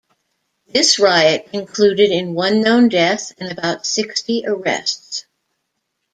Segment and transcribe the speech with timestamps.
[0.65, 5.27] This riot concluded in one known death and about sixty arrests.